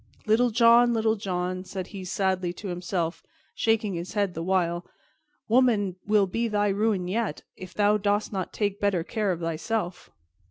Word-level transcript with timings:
"Little 0.25 0.49
John! 0.49 0.95
Little 0.95 1.15
John!" 1.15 1.63
said 1.63 1.85
he 1.89 2.03
sadly 2.03 2.53
to 2.53 2.69
himself, 2.69 3.21
shaking 3.53 3.93
his 3.93 4.13
head 4.13 4.33
the 4.33 4.41
while, 4.41 4.83
"woman 5.47 5.95
will 6.07 6.25
be 6.25 6.47
thy 6.47 6.69
ruin 6.69 7.07
yet, 7.07 7.43
if 7.55 7.75
thou 7.75 7.97
dost 7.97 8.33
not 8.33 8.51
take 8.51 8.79
better 8.81 9.03
care 9.03 9.31
of 9.31 9.41
thyself." 9.41 10.09